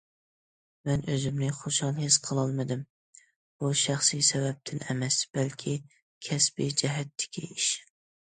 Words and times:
مەن 0.87 1.01
ئۆزۈمنى 1.11 1.49
خۇشال 1.57 1.93
ھېس 2.03 2.17
قىلالمىدىم، 2.27 2.81
بۇ 3.19 3.69
شەخسىي 3.83 4.25
سەۋەبتىن 4.31 4.83
ئەمەس، 4.87 5.19
بەلكى 5.39 5.77
كەسپىي 6.29 6.75
جەھەتتىكى 6.83 7.47
ئىش. 7.53 7.71